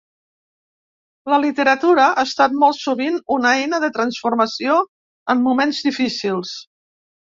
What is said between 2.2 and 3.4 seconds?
estat molt sovint